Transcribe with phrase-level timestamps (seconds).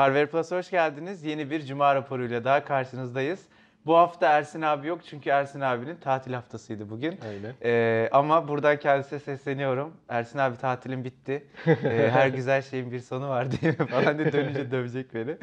[0.00, 1.24] Harvard Plus hoş geldiniz.
[1.24, 3.40] Yeni bir Cuma raporuyla daha karşınızdayız.
[3.86, 7.18] Bu hafta Ersin abi yok çünkü Ersin abinin tatil haftasıydı bugün.
[7.28, 7.54] Aynen.
[7.64, 9.92] Ee, ama buradan kendisine sesleniyorum.
[10.08, 11.46] Ersin abi tatilin bitti.
[11.66, 15.36] Ee, her güzel şeyin bir sonu var mi falan diye dönünce dövecek beni.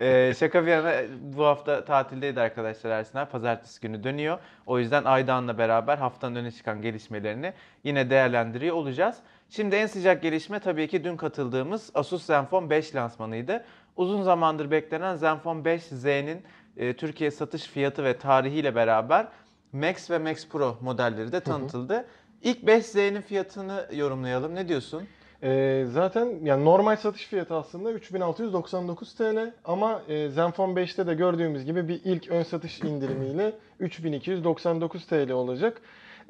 [0.00, 3.30] Ee, şaka bir yana bu hafta tatildeydi arkadaşlar Ersin abi.
[3.30, 4.38] Pazartesi günü dönüyor.
[4.66, 7.52] O yüzden Aydoğan'la beraber haftanın öne çıkan gelişmelerini
[7.84, 9.16] yine değerlendiriyor olacağız.
[9.50, 13.64] Şimdi en sıcak gelişme tabii ki dün katıldığımız Asus Zenfone 5 lansmanıydı.
[13.96, 16.42] Uzun zamandır beklenen Zenfone 5Z'nin
[16.76, 19.26] e, Türkiye satış fiyatı ve tarihiyle beraber
[19.72, 22.04] Max ve Max Pro modelleri de tanıtıldı.
[22.42, 24.54] İlk 5Z'nin fiyatını yorumlayalım.
[24.54, 25.02] Ne diyorsun?
[25.42, 31.64] Ee, zaten yani normal satış fiyatı aslında 3699 TL ama e, Zenfone 5'te de gördüğümüz
[31.64, 35.80] gibi bir ilk ön satış indirimiyle 3299 TL olacak.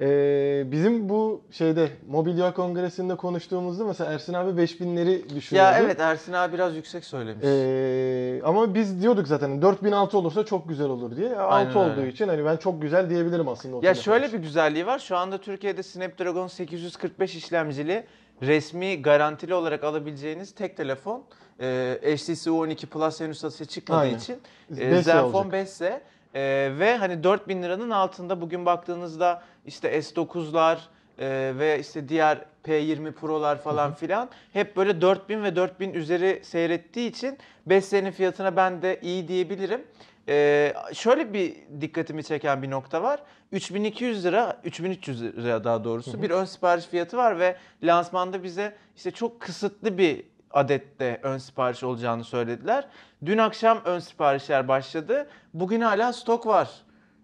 [0.00, 5.70] Ee, bizim bu şeyde Mobilya Kongresi'nde konuştuğumuzda mesela Ersin abi 5000'leri düşünüyordu.
[5.72, 7.44] Ya evet Ersin abi biraz yüksek söylemiş.
[7.46, 11.36] Ee, ama biz diyorduk zaten 4006 olursa çok güzel olur diye.
[11.36, 12.10] 6 Aynen olduğu öyle.
[12.10, 13.76] için hani ben çok güzel diyebilirim aslında.
[13.76, 14.98] o Ya şöyle bir güzelliği var.
[14.98, 18.04] Şu anda Türkiye'de Snapdragon 845 işlemcili
[18.42, 21.22] resmi garantili olarak alabileceğiniz tek telefon.
[21.60, 24.16] Ee, HTC U12 Plus henüz satışa çıkmadığı Aynen.
[24.18, 24.36] için
[24.76, 25.52] e, 5S Zenfone olacak.
[25.52, 26.00] 5 ise
[26.34, 26.40] e,
[26.78, 30.78] ve hani 4000 liranın altında bugün baktığınızda işte S9'lar
[31.18, 37.10] e, ve işte diğer P20 Pro'lar falan filan hep böyle 4000 ve 4000 üzeri seyrettiği
[37.10, 39.84] için 5 senenin fiyatına ben de iyi diyebilirim.
[40.28, 43.22] Ee, şöyle bir dikkatimi çeken bir nokta var.
[43.52, 49.10] 3200 lira, 3300 lira daha doğrusu bir ön sipariş fiyatı var ve lansmanda bize işte
[49.10, 52.88] çok kısıtlı bir adette ön sipariş olacağını söylediler.
[53.26, 55.28] Dün akşam ön siparişler başladı.
[55.54, 56.70] Bugün hala stok var.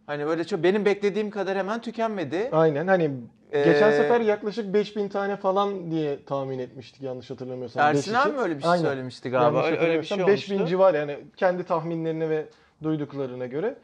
[0.07, 2.49] Hani böyle çok benim beklediğim kadar hemen tükenmedi.
[2.53, 3.11] Aynen hani
[3.53, 7.83] geçen Ee, sefer yaklaşık 5000 tane falan diye tahmin etmiştik yanlış hatırlamıyorsam.
[7.83, 8.83] Ersin abi mi öyle bir şey Aynen.
[8.83, 9.65] söylemişti galiba?
[9.65, 10.51] Öyle, öyle bir şey hatırlamıyorsam olmuştu.
[10.53, 12.47] 5000 civar yani kendi tahminlerine ve
[12.83, 13.75] duyduklarına göre.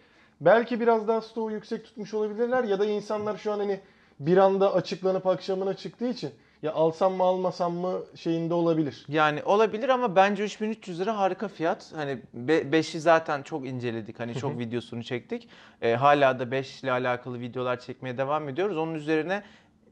[0.40, 3.80] Belki biraz daha stoğu yüksek tutmuş olabilirler ya da insanlar şu an hani
[4.20, 6.30] bir anda açıklanıp akşamına çıktığı için
[6.62, 9.06] ya alsam mı almasam mı şeyinde olabilir.
[9.08, 11.92] Yani olabilir ama bence 3300 lira harika fiyat.
[11.96, 14.20] Hani 5'i zaten çok inceledik.
[14.20, 15.48] Hani çok videosunu çektik.
[15.82, 18.76] Ee, hala da 5 ile alakalı videolar çekmeye devam ediyoruz.
[18.76, 19.42] Onun üzerine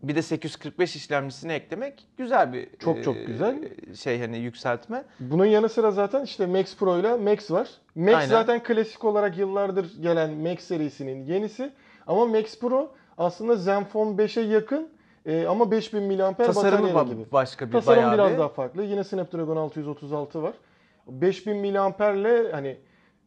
[0.03, 3.69] bir de 845 işlemcisini eklemek güzel bir Çok çok e, güzel.
[3.95, 5.05] şey hani yükseltme.
[5.21, 7.69] Bunun yanı sıra zaten işte Max Pro ile Max var.
[7.95, 8.29] Max Aynen.
[8.29, 11.73] zaten klasik olarak yıllardır gelen Max serisinin yenisi.
[12.07, 14.89] Ama Max Pro aslında Zenfone 5'e yakın
[15.27, 17.33] e, ama 5000 mAh Tasarımı batarya ba- gibi.
[17.33, 18.39] başka bir Tasarım bayağı biraz bir.
[18.39, 18.83] daha farklı.
[18.83, 20.55] Yine Snapdragon 636 var.
[21.07, 22.77] 5000 mAh'le hani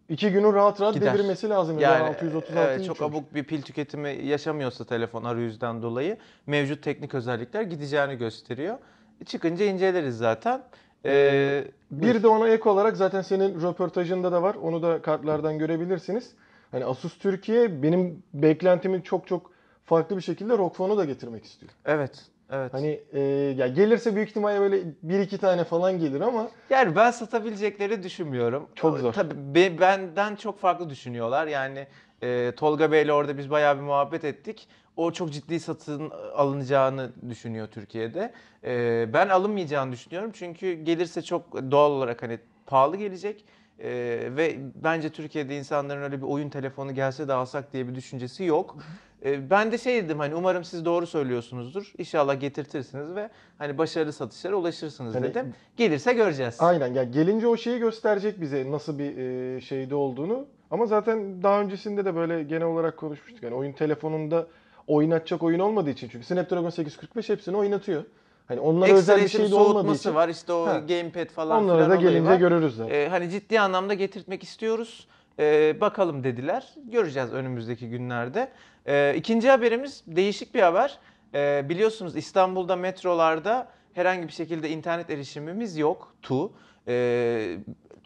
[0.09, 1.13] iki günü rahat rahat Gider.
[1.13, 1.79] devirmesi lazım.
[1.79, 7.13] Yani Yani 636 evet, çok abuk bir pil tüketimi yaşamıyorsa telefon arayüzden dolayı mevcut teknik
[7.13, 8.77] özellikler gideceğini gösteriyor.
[9.25, 10.61] Çıkınca inceleriz zaten.
[11.05, 14.55] Ee, Bir de ona ek olarak zaten senin röportajında da var.
[14.55, 16.31] Onu da kartlardan görebilirsiniz.
[16.71, 19.51] Hani Asus Türkiye benim beklentimin çok çok
[19.87, 21.71] farklı bir şekilde ROG Phone'u da getirmek istiyor.
[21.85, 22.73] evet, evet.
[22.73, 23.19] Hani e,
[23.57, 28.67] ya gelirse büyük ihtimalle böyle bir iki tane falan gelir ama Yani ben satabilecekleri düşünmüyorum.
[28.75, 29.13] Çok zor.
[29.13, 31.47] Tabii be- benden çok farklı düşünüyorlar.
[31.47, 31.87] Yani
[32.23, 34.67] e, Tolga Bey'le orada biz bayağı bir muhabbet ettik.
[34.97, 38.33] O çok ciddi satın alınacağını düşünüyor Türkiye'de.
[38.63, 40.31] E, ben alınmayacağını düşünüyorum.
[40.33, 43.45] Çünkü gelirse çok doğal olarak hani pahalı gelecek.
[43.79, 43.89] E,
[44.37, 48.77] ve bence Türkiye'de insanların öyle bir oyun telefonu gelse de alsak diye bir düşüncesi yok.
[49.25, 51.93] E, ben de şey dedim hani umarım siz doğru söylüyorsunuzdur.
[51.97, 55.53] İnşallah getirtirsiniz ve hani başarılı satışlara ulaşırsınız Hani- dedim.
[55.77, 56.55] Gelirse göreceğiz.
[56.59, 60.45] aynen ya gelince o şeyi gösterecek bize nasıl bir e, şeyde olduğunu.
[60.71, 63.43] Ama zaten daha öncesinde de böyle genel olarak konuşmuştuk.
[63.43, 64.47] Yani oyun telefonunda
[64.87, 68.03] oynatacak oyun olmadığı için çünkü Snapdragon 845 hepsini oynatıyor.
[68.47, 70.79] Hani onlara özel bir Ekstra şey de olmadığı için var işte o Ha.
[70.79, 72.37] gamepad falan onlara filan da gelince var.
[72.37, 72.93] görürüz zaten.
[72.95, 75.07] Ee, hani ciddi anlamda getirtmek istiyoruz.
[75.39, 76.73] Ee, bakalım dediler.
[76.85, 78.51] Göreceğiz önümüzdeki günlerde.
[78.87, 80.99] Ee, ikinci haberimiz değişik bir haber.
[81.33, 86.15] Ee, biliyorsunuz İstanbul'da metrolarda herhangi bir şekilde internet erişimimiz yok.
[86.21, 86.51] Tu.
[86.87, 87.57] Ee,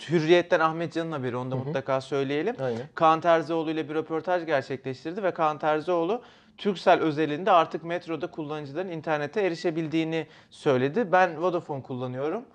[0.10, 1.66] Hürriyet'ten Ahmet Can'ın haberi onu da Hı hı.
[1.66, 2.56] mutlaka söyleyelim.
[2.62, 2.82] Aynen.
[2.96, 6.22] Kaan Terzioğlu ile bir röportaj gerçekleştirdi ve Kaan Terzioğlu
[6.58, 11.12] Turkcell özelinde artık metroda kullanıcıların internete erişebildiğini söyledi.
[11.12, 12.46] Ben Vodafone kullanıyorum.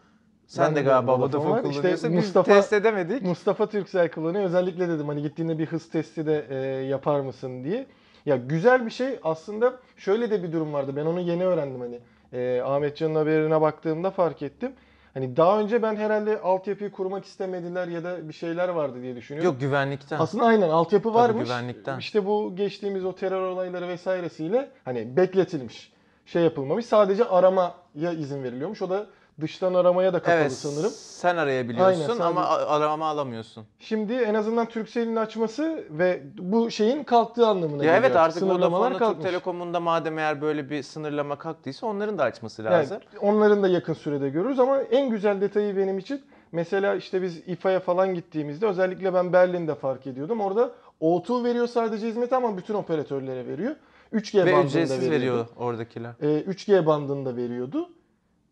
[0.46, 1.58] Sen Ben de galiba Vodafone var.
[1.58, 2.12] İşte kullanıyorsun.
[2.12, 3.22] Biz Mustafa- test edemedik.
[3.22, 4.44] Mustafa Türksel kullanıyor.
[4.44, 6.54] Özellikle dedim hani gittiğinde bir hız testi de e,
[6.86, 7.86] yapar mısın diye.
[8.26, 10.92] Ya güzel bir şey aslında şöyle de bir durum vardı.
[10.96, 11.98] Ben onu yeni öğrendim hani.
[12.32, 14.72] E, Ahmet Can'ın haberine baktığımda fark ettim.
[15.14, 19.50] Hani daha önce ben herhalde altyapıyı kurmak istemediler ya da bir şeyler vardı diye düşünüyorum.
[19.52, 20.18] Yok güvenlikten.
[20.18, 21.44] Aslında aynen altyapı Tabii varmış.
[21.44, 21.98] güvenlikten.
[21.98, 25.92] İşte bu geçtiğimiz o terör olayları vesairesiyle hani bekletilmiş.
[26.26, 26.86] şey yapılmamış.
[26.86, 28.82] Sadece aramaya izin veriliyormuş.
[28.82, 29.06] O da
[29.40, 30.90] dıştan aramaya da kapalı Evet sanırım.
[30.94, 33.64] sen arayabiliyorsun Aynen, ama sadece- a- arama alamıyorsun.
[33.78, 38.04] Şimdi en azından Turkcell'in açması ve bu şeyin kalktığı anlamına Ya geliyor.
[38.10, 39.26] evet artık Vodafone'la Türk kalkmış.
[39.26, 42.98] Telekom'unda madem eğer böyle bir sınırlama kalktıysa onların da açması Yani lazım.
[43.20, 46.22] onların da yakın sürede görürüz ama en güzel detayı benim için
[46.52, 50.40] mesela işte biz İFA'ya falan gittiğimizde özellikle ben Berlin'de fark ediyordum.
[50.40, 53.74] Orada O2 veriyor sadece hizmeti ama bütün operatörlere veriyor.
[54.12, 55.14] 3G Ve bandında ücretsiz veriyordu.
[55.14, 56.10] veriyor oradakiler.
[56.22, 57.88] Ee, 3G bandında veriyordu.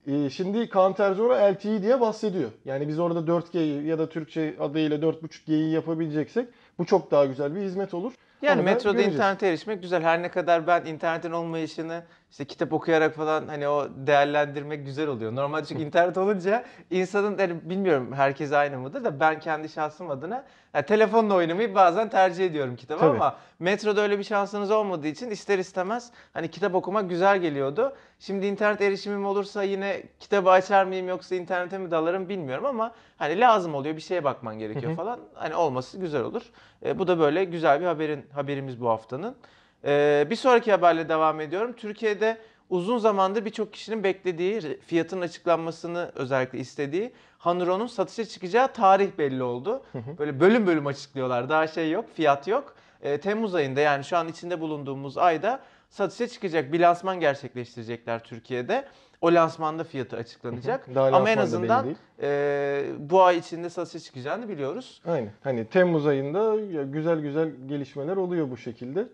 [0.06, 2.50] Ee, şimdi Counter Zero LTE diye bahsediyor.
[2.64, 6.48] Yani biz orada 4G'yi ya da Türkçe adıyla 4.5G'yi yapabileceksek
[6.78, 8.12] bu çok daha güzel bir hizmet olur.
[8.42, 10.02] Yani Onu da metroda internete erişmek güzel.
[10.02, 12.02] Her ne kadar ben internetin olmayışını
[12.34, 15.34] işte kitap okuyarak falan hani o değerlendirmek güzel oluyor.
[15.34, 20.44] Normalde çünkü internet olunca insanın hani bilmiyorum herkes aynı mıdır da ben kendi şahsım adına
[20.75, 23.16] yani telefonla oynamayı bazen tercih ediyorum kitabı Tabii.
[23.16, 27.96] ama metroda öyle bir şansınız olmadığı için ister istemez hani kitap okumak güzel geliyordu.
[28.19, 33.40] Şimdi internet erişimim olursa yine kitabı açar mıyım yoksa internete mi dalarım bilmiyorum ama hani
[33.40, 35.20] lazım oluyor bir şeye bakman gerekiyor falan.
[35.34, 36.42] Hani olması güzel olur.
[36.84, 39.37] E, bu da böyle güzel bir haberin haberimiz bu haftanın.
[39.84, 41.72] E, bir sonraki haberle devam ediyorum.
[41.72, 42.38] Türkiye'de
[42.70, 49.82] uzun zamandır birçok kişinin beklediği, fiyatın açıklanmasını özellikle istediği Hanuron'un satışa çıkacağı tarih belli oldu.
[50.19, 51.48] Böyle bölüm bölüm açıklıyorlar.
[51.48, 52.75] Daha şey yok, fiyat yok.
[53.02, 55.60] E, Temmuz ayında yani şu an içinde bulunduğumuz ayda
[55.90, 56.72] satışa çıkacak.
[56.72, 58.84] Bir lansman gerçekleştirecekler Türkiye'de.
[59.20, 60.94] O lansmanda fiyatı açıklanacak.
[60.94, 65.02] Daha Ama en azından e, bu ay içinde satışa çıkacağını biliyoruz.
[65.06, 65.30] Aynen.
[65.42, 69.08] Hani Temmuz ayında güzel güzel gelişmeler oluyor bu şekilde.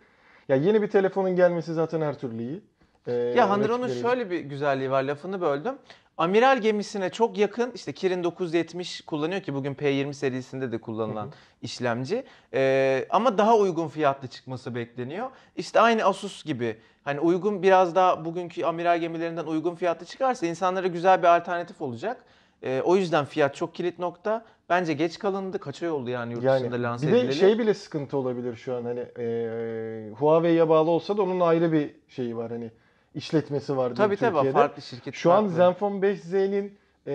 [0.50, 2.61] Ya yeni bir telefonun gelmesi zaten her türlü iyi.
[3.06, 3.49] Ee, Ya
[3.88, 5.75] rakipleri- şöyle bir güzelliği var lafını böldüm.
[6.19, 11.32] Amiral gemisine çok yakın işte Kirin 970 kullanıyor ki bugün P20 serisinde de kullanılan
[11.62, 12.25] işlemci.
[12.55, 15.31] Ee, ama daha uygun fiyatlı çıkması bekleniyor.
[15.56, 20.87] İşte aynı Asus gibi hani uygun biraz daha bugünkü amiral gemilerinden uygun fiyatlı çıkarsa insanlara
[20.87, 22.25] güzel bir alternatif olacak.
[22.62, 24.45] Ee, o yüzden fiyat çok kilit nokta.
[24.69, 25.59] Bence geç kalındı.
[25.59, 27.35] Kaç ay oldu yani yurt dışında Yani lanse bir de edileli?
[27.35, 31.91] şey bile sıkıntı olabilir şu an hani e, Huawei'ye bağlı olsa da onun ayrı bir
[32.09, 32.71] şeyi var hani
[33.15, 34.53] işletmesi var Tabii tabii Türkiye'de.
[34.59, 35.15] farklı şirket.
[35.15, 35.57] Şu an farklı.
[35.57, 37.12] Zenfone 5Z'nin e,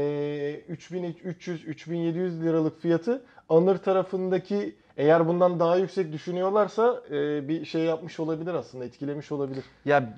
[0.72, 8.54] 3300-3700 liralık fiyatı Anır tarafındaki eğer bundan daha yüksek düşünüyorlarsa e, bir şey yapmış olabilir
[8.54, 9.64] aslında etkilemiş olabilir.
[9.86, 10.14] Ya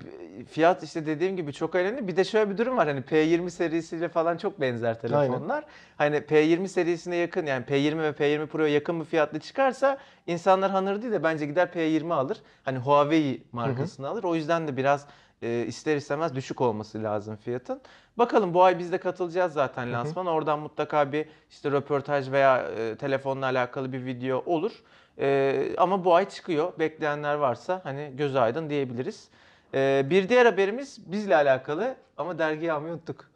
[0.50, 2.08] fiyat işte dediğim gibi çok önemli.
[2.08, 5.64] Bir de şöyle bir durum var hani P20 serisiyle falan çok benzer telefonlar.
[5.96, 11.02] Hani P20 serisine yakın yani P20 ve P20 Pro'ya yakın bir fiyatlı çıkarsa insanlar Honor
[11.02, 12.38] değil de bence gider P20 alır.
[12.64, 14.24] Hani Huawei markasını alır.
[14.24, 15.06] O yüzden de biraz
[15.42, 17.80] e, ister istemez düşük olması lazım fiyatın.
[18.18, 20.26] Bakalım bu ay biz de katılacağız zaten lansman.
[20.26, 24.72] Oradan mutlaka bir işte röportaj veya e, telefonla alakalı bir video olur.
[25.18, 26.72] E, ama bu ay çıkıyor.
[26.78, 29.28] Bekleyenler varsa hani gözü aydın diyebiliriz.
[29.74, 33.30] Ee, bir diğer haberimiz bizle alakalı ama dergiyi almayı unuttuk.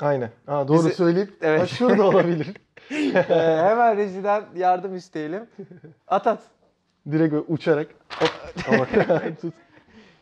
[0.00, 0.30] Aynen.
[0.46, 1.68] Ha, doğru Bizi- söyleyip Evet.
[1.68, 2.54] şurada olabilir.
[2.90, 3.12] Ee,
[3.68, 5.46] hemen rejiden yardım isteyelim.
[6.08, 6.42] At at.
[7.10, 7.86] Direkt uçarak
[8.66, 8.88] hop
[9.40, 9.54] tut.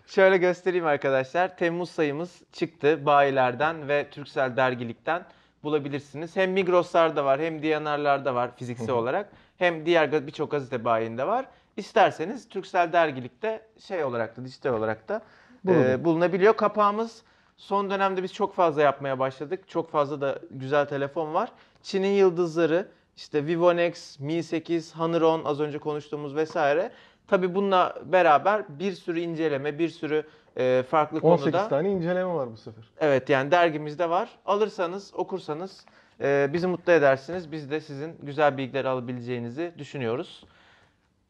[0.09, 1.57] Şöyle göstereyim arkadaşlar.
[1.57, 5.27] Temmuz sayımız çıktı bayilerden ve Türksel dergilikten
[5.63, 6.37] bulabilirsiniz.
[6.37, 9.31] Hem Migros'larda var hem Diyanar'larda var fiziksel olarak.
[9.59, 11.47] Hem diğer birçok gazete bayinde var.
[11.77, 15.23] İsterseniz Türksel dergilikte şey olarak da dijital olarak da
[15.69, 16.57] e, bulunabiliyor.
[16.57, 17.23] Kapağımız
[17.57, 19.69] son dönemde biz çok fazla yapmaya başladık.
[19.69, 21.53] Çok fazla da güzel telefon var.
[21.83, 26.93] Çin'in yıldızları işte Vivo Nex, Mi 8, Honor 10 az önce konuştuğumuz vesaire.
[27.29, 30.25] Tabii bununla beraber bir sürü inceleme, bir sürü
[30.57, 31.69] e, farklı 18 konuda.
[31.69, 32.85] tane inceleme var bu sefer.
[33.01, 34.29] Evet yani dergimizde var.
[34.47, 35.85] Alırsanız, okursanız
[36.21, 37.53] e, bizi mutlu edersiniz.
[37.53, 40.45] Biz de sizin güzel bilgiler alabileceğinizi düşünüyoruz.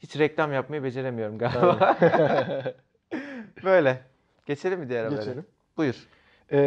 [0.01, 1.97] Hiç reklam yapmayı beceremiyorum galiba.
[3.65, 4.01] Böyle.
[4.47, 5.19] Geçelim mi diğer habere?
[5.19, 5.47] Geçelim.
[5.77, 6.09] Buyur.
[6.53, 6.59] Ee,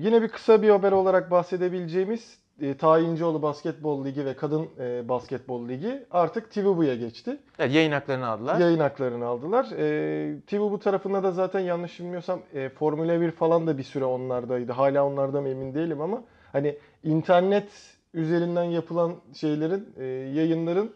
[0.00, 5.68] yine bir kısa bir haber olarak bahsedebileceğimiz e, Tayincioğlu Basketbol Ligi ve Kadın e, Basketbol
[5.68, 7.36] Ligi artık TVBU'ya geçti.
[7.58, 8.60] Evet, yayın haklarını aldılar.
[8.60, 9.66] Yayın haklarını aldılar.
[9.78, 14.72] E, TVBU tarafında da zaten yanlış bilmiyorsam e, Formula 1 falan da bir süre onlardaydı.
[14.72, 17.68] Hala onlarda mı emin değilim ama hani internet
[18.14, 20.90] üzerinden yapılan şeylerin, e, yayınların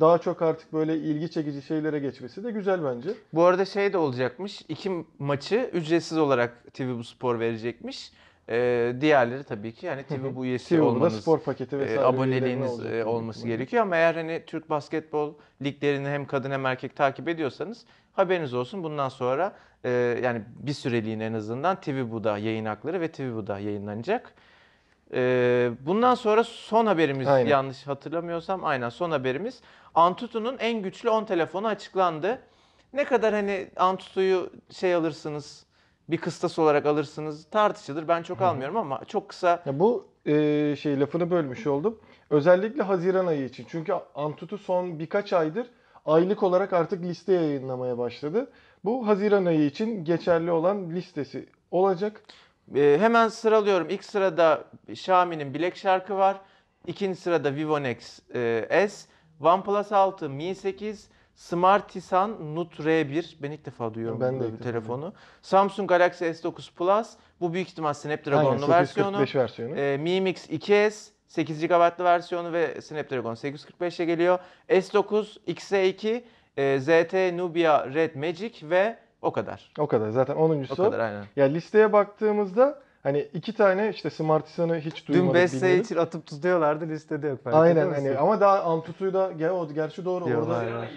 [0.00, 3.10] daha çok artık böyle ilgi çekici şeylere geçmesi de güzel bence.
[3.32, 4.62] Bu arada şey de olacakmış.
[4.68, 8.12] iki maçı ücretsiz olarak TV Bu Spor verecekmiş.
[8.48, 12.00] Ee, diğerleri tabii ki yani TV Bu üyesi olmanız, spor paketi e, vesaire.
[12.00, 13.56] aboneliğiniz e, olacak büyük olması ihtimalle.
[13.56, 13.82] gerekiyor.
[13.82, 18.82] Ama eğer hani Türk basketbol liglerini hem kadın hem erkek takip ediyorsanız haberiniz olsun.
[18.82, 19.52] Bundan sonra
[19.84, 19.90] e,
[20.22, 24.34] yani bir süreliğine en azından TV Bu'da yayın hakları ve TV Bu'da yayınlanacak.
[25.14, 27.50] E, bundan sonra son haberimiz Aynen.
[27.50, 29.60] yanlış hatırlamıyorsam aynen son haberimiz.
[29.94, 32.38] Antutu'nun en güçlü 10 telefonu açıklandı.
[32.92, 35.66] Ne kadar hani Antutu'yu şey alırsınız
[36.08, 38.08] bir kıstas olarak alırsınız tartışılır.
[38.08, 42.00] Ben çok almıyorum ama çok kısa Ya bu e, şey lafını bölmüş oldum.
[42.30, 43.66] Özellikle Haziran ayı için.
[43.68, 45.66] Çünkü Antutu son birkaç aydır
[46.06, 48.50] aylık olarak artık liste yayınlamaya başladı.
[48.84, 52.22] Bu Haziran ayı için geçerli olan listesi olacak.
[52.74, 53.86] Ee, hemen sıralıyorum.
[53.90, 56.40] İlk sırada Xiaomi'nin Black Shark'ı var.
[56.86, 59.08] İkinci sırada Vivo Nex e, S,
[59.40, 63.34] OnePlus 6, Mi 8, Smartisan Note R1.
[63.42, 65.12] Ben ilk defa duyuyorum Ben de defa telefonu.
[65.42, 67.10] Samsung Galaxy S9 Plus.
[67.40, 69.18] Bu büyük ihtimal Snapdragon'lu versiyonu.
[69.18, 69.76] 845 versiyonu.
[69.76, 74.38] E, Mi Mix 2S 8 GB'lı versiyonu ve Snapdragon 845'e geliyor.
[74.68, 76.22] S9, XE2,
[76.56, 79.72] e, ZT Nubia Red Magic ve o kadar.
[79.78, 80.10] O kadar.
[80.10, 80.66] Zaten 10.
[80.70, 81.24] O kadar aynen.
[81.36, 85.84] Ya listeye baktığımızda hani iki tane işte Smartisan'ı hiç Dün duymadık Beste bilmiyorduk.
[85.84, 87.38] için atıp tutuyorlardı listede yok.
[87.44, 90.64] Aynen hani ama daha Antutu'yu da gel o gerçi doğru Diyorlar.
[90.64, 90.88] orada ya.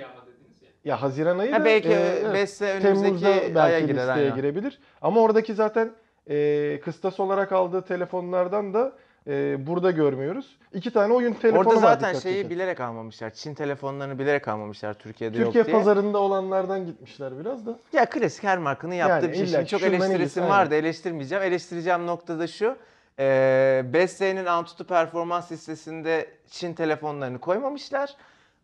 [0.87, 4.35] Ya Haziran ayı Ha da belki e, Beste önümüzdeki Temmuz'da aya belki girer listeye aynen.
[4.35, 4.79] girebilir.
[5.01, 5.91] Ama oradaki zaten
[6.29, 8.91] e, kıstas olarak aldığı telefonlardan da
[9.27, 10.57] e, burada görmüyoruz.
[10.73, 12.49] İki tane oyun telefonu Orada var zaten dikkat şeyi çeken.
[12.49, 13.29] bilerek almamışlar.
[13.33, 15.77] Çin telefonlarını bilerek almamışlar Türkiye'de Türkiye yok diye.
[15.77, 17.79] pazarında olanlardan gitmişler biraz da.
[17.93, 19.47] Ya klasik her markanın yaptığı Yani bir şey.
[19.47, 19.81] Şimdi çok
[20.19, 20.75] iyisi, vardı.
[20.75, 21.43] Eleştirmeyeceğim.
[21.43, 22.75] Eleştireceğim nokta da şu.
[23.19, 28.15] Ee, Beste'nin Antutu performans listesinde Çin telefonlarını koymamışlar.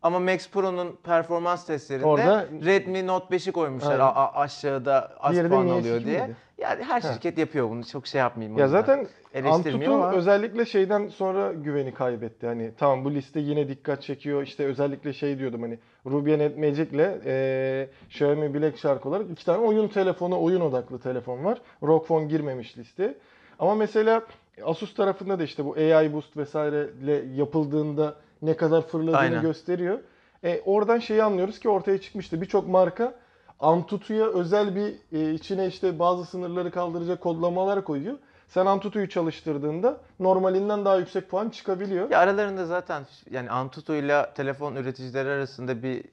[0.04, 5.44] Ama Max Pro'nun performans testlerinde Orada- Redmi Note 5'i koymuşlar a- a- aşağıda az Diğeri
[5.44, 6.20] de puan Mi alıyor S2 diye.
[6.20, 6.36] miydi?
[6.58, 7.84] Yani her şirket yapıyor bunu.
[7.84, 8.58] Çok şey yapmayayım.
[8.58, 9.06] Ya zaten
[9.50, 12.46] Antutu ama- özellikle şeyden sonra güveni kaybetti.
[12.46, 14.42] Hani tamam bu liste yine dikkat çekiyor.
[14.42, 19.58] İşte özellikle şey diyordum hani Rubian Net Magic'le e, Xiaomi Black Shark olarak iki tane
[19.58, 21.58] oyun telefonu, oyun odaklı telefon var.
[21.82, 23.14] ROG Phone girmemiş listeye.
[23.58, 24.22] Ama mesela
[24.64, 28.14] Asus tarafında da işte bu AI Boost vesaireyle yapıldığında
[28.46, 29.42] ne kadar fırladığını Aynen.
[29.42, 29.98] gösteriyor.
[30.44, 32.40] E, oradan şeyi anlıyoruz ki ortaya çıkmıştı.
[32.40, 33.14] Birçok marka
[33.60, 38.18] Antutu'ya özel bir e, içine işte bazı sınırları kaldıracak kodlamalar koyuyor.
[38.48, 42.10] Sen Antutu'yu çalıştırdığında normalinden daha yüksek puan çıkabiliyor.
[42.10, 46.04] Ya aralarında zaten yani Antutu ile telefon üreticileri arasında bir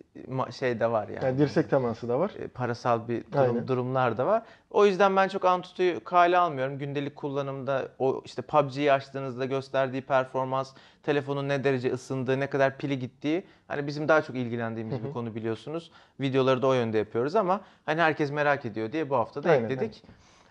[0.52, 1.26] şey de var yani.
[1.26, 2.32] Yani dirsek teması da var.
[2.40, 3.68] E, parasal bir durum, Aynen.
[3.68, 4.44] durumlar da var.
[4.72, 6.78] O yüzden ben çok Antutu'yu kale almıyorum.
[6.78, 10.74] Gündelik kullanımda o işte PUBG'yi açtığınızda gösterdiği performans,
[11.04, 15.36] telefonun ne derece ısındığı, ne kadar pili gittiği hani bizim daha çok ilgilendiğimiz bir konu
[15.36, 15.92] biliyorsunuz.
[16.20, 19.64] Videoları da o yönde yapıyoruz ama hani herkes merak ediyor diye bu hafta da Aynen,
[19.64, 20.04] ekledik.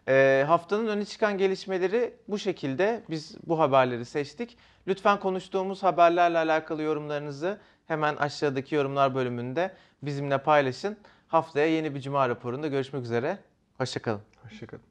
[0.09, 3.02] E, haftanın öne çıkan gelişmeleri bu şekilde.
[3.11, 4.57] Biz bu haberleri seçtik.
[4.87, 10.97] Lütfen konuştuğumuz haberlerle alakalı yorumlarınızı hemen aşağıdaki yorumlar bölümünde bizimle paylaşın.
[11.28, 13.38] Haftaya yeni bir cuma raporunda görüşmek üzere.
[13.78, 14.21] Hoşçakalın.
[14.42, 14.90] Hoşçakalın.